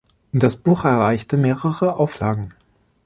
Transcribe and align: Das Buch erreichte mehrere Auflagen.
Das 0.31 0.55
Buch 0.55 0.83
erreichte 0.83 1.37
mehrere 1.37 1.97
Auflagen. 1.97 2.55